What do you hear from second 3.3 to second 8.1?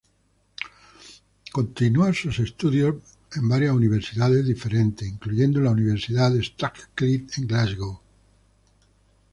en varias universidades diferentes, incluyendo la Universidad de Strathclyde en Glasgow.